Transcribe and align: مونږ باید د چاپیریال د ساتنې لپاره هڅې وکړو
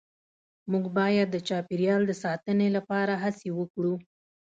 مونږ 0.71 0.85
باید 0.97 1.27
د 1.31 1.37
چاپیریال 1.47 2.01
د 2.07 2.11
ساتنې 2.23 2.67
لپاره 2.77 3.13
هڅې 3.23 3.49
وکړو 3.59 3.93